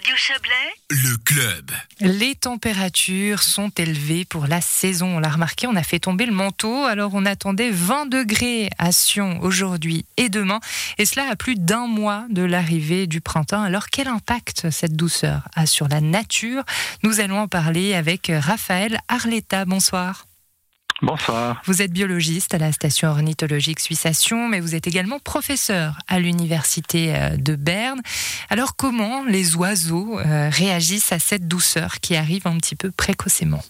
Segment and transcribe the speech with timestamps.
[0.00, 1.72] Radio Chablais, le club.
[2.00, 5.16] Les températures sont élevées pour la saison.
[5.16, 6.86] On l'a remarqué, on a fait tomber le manteau.
[6.86, 10.60] Alors on attendait 20 degrés à Sion aujourd'hui et demain.
[10.96, 13.62] Et cela à plus d'un mois de l'arrivée du printemps.
[13.62, 16.62] Alors quel impact cette douceur a sur la nature?
[17.02, 19.66] Nous allons en parler avec Raphaël Arletta.
[19.66, 20.24] Bonsoir.
[21.02, 21.62] Bonsoir.
[21.64, 24.06] Vous êtes biologiste à la station ornithologique Suisse
[24.50, 28.00] mais vous êtes également professeur à l'université euh, de Berne.
[28.50, 33.60] Alors comment les oiseaux euh, réagissent à cette douceur qui arrive un petit peu précocement?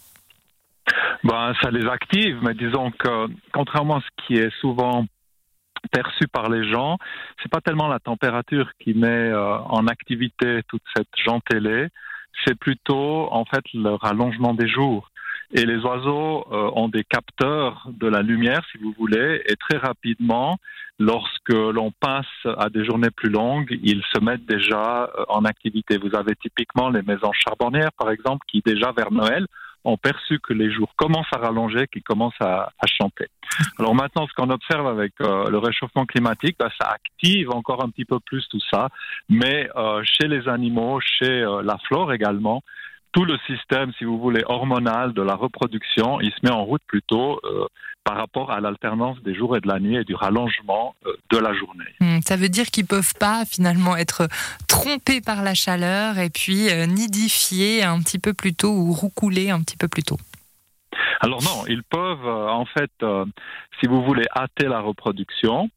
[1.23, 5.07] Ben, Ça les active, mais disons que contrairement à ce qui est souvent
[5.93, 6.99] perçu par les gens,
[7.43, 11.89] c'est pas tellement la température qui met euh, en activité toute cette gentillée,
[12.45, 15.10] c'est plutôt en fait le rallongement des jours.
[15.53, 19.79] Et les oiseaux euh, ont des capteurs de la lumière, si vous voulez, et très
[19.79, 20.59] rapidement,
[21.01, 25.99] lorsque l'on passe à des journées plus longues, ils se mettent déjà euh, en activité.
[25.99, 29.47] Vous avez typiquement les maisons charbonnières, par exemple, qui déjà vers Noël
[29.83, 33.29] ont perçu que les jours commencent à rallonger, qu'ils commencent à, à, chanter.
[33.79, 37.89] Alors maintenant, ce qu'on observe avec euh, le réchauffement climatique, bah, ça active encore un
[37.89, 38.89] petit peu plus tout ça,
[39.31, 42.63] mais euh, chez les animaux, chez la flore également,
[43.13, 46.83] tout le système, si vous voulez, hormonal de la reproduction, il se met en route
[46.87, 47.67] plutôt euh,
[48.05, 51.39] par rapport à l'alternance des jours et de la nuit et du rallongement euh, de
[51.39, 51.85] la journée.
[52.01, 54.29] Hmm, ça veut dire qu'ils peuvent pas finalement être
[54.69, 59.51] trompés par la chaleur et puis euh, nidifiés un petit peu plus tôt ou roucoulés
[59.51, 60.19] un petit peu plus tôt.
[61.21, 62.91] Alors non, ils peuvent en fait,
[63.79, 65.69] si vous voulez, hâter la reproduction,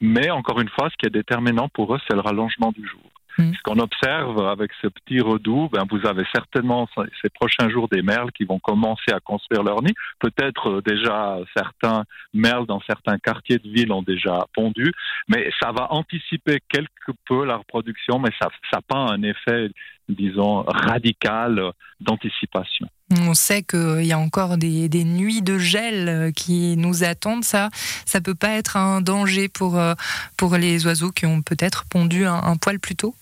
[0.00, 3.02] mais encore une fois, ce qui est déterminant pour eux, c'est le rallongement du jour.
[3.38, 3.52] Mm.
[3.54, 6.88] Ce qu'on observe avec ce petit redoux, ben, vous avez certainement
[7.22, 9.94] ces prochains jours des merles qui vont commencer à construire leur nid.
[10.18, 14.92] Peut-être euh, déjà certains merles dans certains quartiers de ville ont déjà pondu,
[15.28, 19.70] mais ça va anticiper quelque peu la reproduction, mais ça n'a pas un effet,
[20.08, 22.88] disons, radical d'anticipation.
[23.20, 27.44] On sait qu'il y a encore des, nuits de gel euh, qui nous attendent.
[27.44, 27.68] Ça,
[28.06, 29.94] ça peut pas être un danger pour, euh,
[30.36, 33.14] pour les oiseaux qui ont peut-être pondu un poil plus tôt?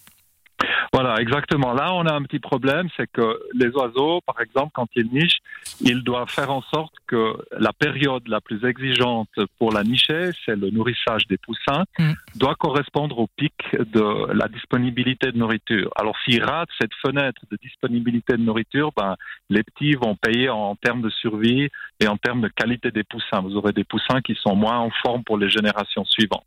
[0.92, 1.72] Voilà, exactement.
[1.72, 5.38] Là, on a un petit problème, c'est que les oiseaux, par exemple, quand ils nichent,
[5.80, 9.28] ils doivent faire en sorte que la période la plus exigeante
[9.58, 12.12] pour la nicher, c'est le nourrissage des poussins, mm.
[12.34, 15.92] doit correspondre au pic de la disponibilité de nourriture.
[15.94, 19.14] Alors, s'ils ratent cette fenêtre de disponibilité de nourriture, ben,
[19.48, 21.68] les petits vont payer en termes de survie
[22.00, 23.40] et en termes de qualité des poussins.
[23.42, 26.44] Vous aurez des poussins qui sont moins en forme pour les générations suivantes.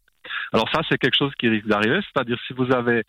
[0.52, 3.04] Alors ça, c'est quelque chose qui risque d'arriver, c'est-à-dire si vous avez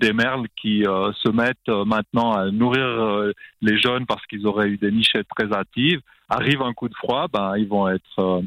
[0.00, 4.68] des merles qui euh, se mettent euh, maintenant à nourrir les jeunes parce qu'ils auraient
[4.68, 6.00] eu des nichettes très actives.
[6.28, 8.42] Arrive un coup de froid, ben, ils vont être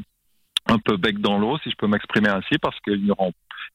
[0.66, 3.06] un peu bec dans l'eau, si je peux m'exprimer ainsi, parce qu'ils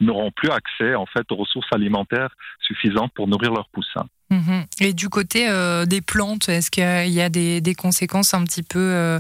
[0.02, 4.06] n'auront plus accès en fait aux ressources alimentaires suffisantes pour nourrir leurs poussins.
[4.30, 4.66] Mhm.
[4.82, 5.48] Et du côté
[5.88, 9.18] des plantes, est-ce qu'il y a des, des, conséquences un petit peu,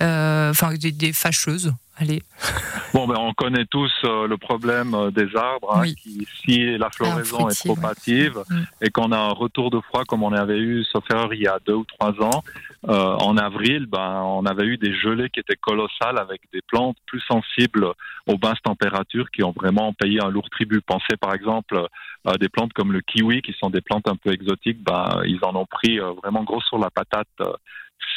[0.00, 1.72] enfin des, fâcheuses?
[1.96, 2.22] Allez.
[2.94, 5.76] Bon, ben, on connaît tous euh, le problème euh, des arbres.
[5.76, 8.62] Hein, qui, si la floraison est trop hâtive mm.
[8.80, 11.46] et qu'on a un retour de froid comme on avait eu, sauf erreur, il y
[11.46, 12.42] a deux ou trois ans,
[12.88, 16.96] euh, en avril, ben, on avait eu des gelées qui étaient colossales avec des plantes
[17.06, 17.92] plus sensibles
[18.26, 20.80] aux basses températures qui ont vraiment payé un lourd tribut.
[20.80, 21.86] Pensez par exemple
[22.24, 24.82] à des plantes comme le kiwi, qui sont des plantes un peu exotiques.
[24.82, 27.28] Ben, ils en ont pris vraiment gros sur la patate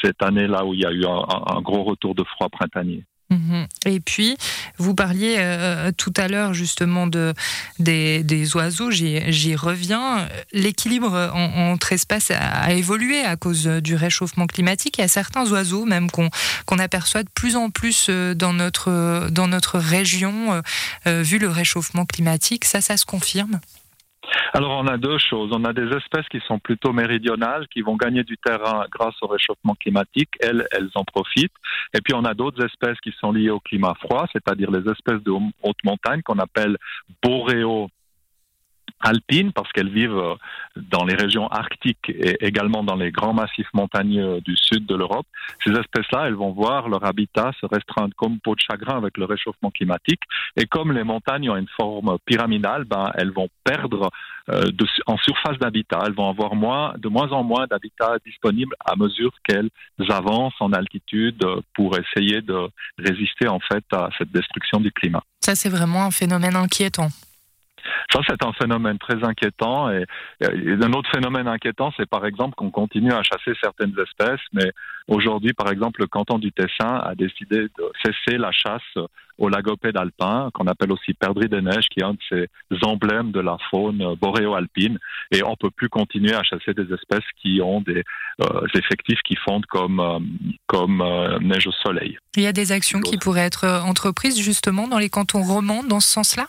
[0.02, 3.04] cette année-là où il y a eu un gros retour de froid printanier.
[3.30, 3.68] Mhm.
[3.86, 4.38] Et puis,
[4.78, 7.34] vous parliez euh, tout à l'heure justement de,
[7.78, 10.28] des, oiseaux, j'y reviens.
[10.52, 14.98] L'équilibre entre espèces a, évolué à cause du réchauffement climatique.
[14.98, 19.30] Il y a certains oiseaux même qu'on aperçoit de plus en plus euh, dans notre,
[19.32, 20.62] dans notre région,
[21.08, 22.66] euh, vu le réchauffement climatique.
[22.66, 23.60] Ça, ça se confirme?
[24.54, 25.52] Alors on a deux choses.
[25.54, 29.28] On a des espèces qui sont plutôt méridionales, qui vont gagner du terrain grâce au
[29.28, 30.30] réchauffement climatique.
[30.40, 31.54] Elles, elles en profitent.
[31.94, 35.22] Et puis on a d'autres espèces qui sont liées au climat froid, c'est-à-dire les espèces
[35.24, 36.78] de haute montagne qu'on appelle
[37.24, 37.90] boréo
[39.02, 40.36] alpines parce qu'elles vivent euh,
[40.76, 45.26] dans les régions arctiques et également dans les grands massifs montagneux du sud de l'Europe.
[45.64, 49.26] Ces espèces-là, elles vont voir leur habitat se restreindre comme peau de chagrin avec le
[49.26, 50.22] réchauffement climatique.
[50.58, 54.10] Et comme les montagnes ont une forme pyramidale, ben, elles vont perdre
[54.50, 54.66] euh,
[55.06, 56.00] en surface d'habitat.
[56.06, 59.70] Elles vont avoir moins, de moins en moins d'habitat disponible à mesure qu'elles
[60.10, 61.44] avancent en altitude
[61.74, 65.24] pour essayer de résister en fait à cette destruction du climat.
[65.42, 67.10] Ça, c'est vraiment un phénomène inquiétant.
[68.12, 69.92] Ça, c'est un phénomène très inquiétant.
[69.92, 70.06] Et,
[70.42, 74.72] un autre phénomène inquiétant, c'est par exemple qu'on continue à chasser certaines espèces, mais
[75.08, 78.98] aujourd'hui, par exemple, le canton du Tessin a décidé de cesser la chasse
[79.40, 82.48] au lagopède alpin, qu'on appelle aussi perdrix des neiges, qui est un de ces
[82.84, 85.00] emblèmes de la faune boréo-alpine.
[85.32, 88.04] Et on peut plus continuer à chasser des espèces qui ont des
[88.42, 90.20] euh, effectifs qui fondent comme, euh,
[90.68, 92.18] comme euh, neige au soleil.
[92.36, 96.00] Il y a des actions qui pourraient être entreprises justement dans les cantons romans dans
[96.02, 96.48] ce sens-là?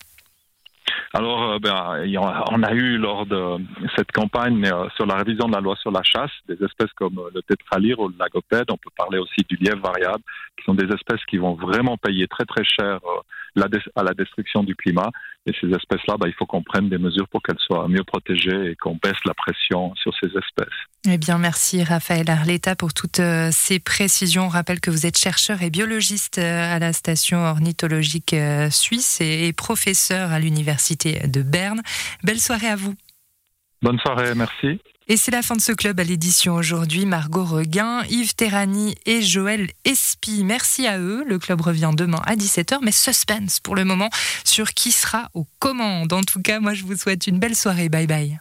[1.13, 2.05] Alors, euh, ben,
[2.51, 3.57] on a eu lors de
[3.97, 7.19] cette campagne euh, sur la révision de la loi sur la chasse des espèces comme
[7.19, 8.71] euh, le tétralyre ou le lagopède.
[8.71, 10.23] On peut parler aussi du lièvre variable,
[10.57, 13.01] qui sont des espèces qui vont vraiment payer très très cher
[13.57, 15.11] à la destruction du climat.
[15.47, 18.71] Et ces espèces-là, ben, il faut qu'on prenne des mesures pour qu'elles soient mieux protégées
[18.71, 20.69] et qu'on baisse la pression sur ces espèces.
[21.09, 24.45] Eh bien, merci Raphaël Arletta pour toutes ces précisions.
[24.45, 28.35] On rappelle que vous êtes chercheur et biologiste à la station ornithologique
[28.71, 31.81] suisse et professeur à l'université de Berne.
[32.23, 32.95] Belle soirée à vous.
[33.83, 34.79] Bonne soirée, merci.
[35.11, 37.05] Et c'est la fin de ce club à l'édition aujourd'hui.
[37.05, 40.45] Margot Reguin, Yves Terrani et Joël Espy.
[40.45, 41.25] Merci à eux.
[41.27, 44.09] Le club revient demain à 17h, mais suspense pour le moment
[44.45, 46.13] sur qui sera aux commandes.
[46.13, 47.89] En tout cas, moi je vous souhaite une belle soirée.
[47.89, 48.39] Bye bye.